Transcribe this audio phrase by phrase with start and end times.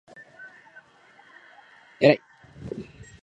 [0.07, 1.99] えらい！！！！！！！！！！！！！！！